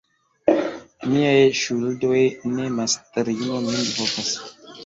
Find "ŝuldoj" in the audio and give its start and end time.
1.59-2.23